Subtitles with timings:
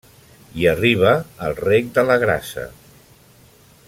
[0.59, 1.11] Hi arriba
[1.49, 2.65] el Rec de la Grassa.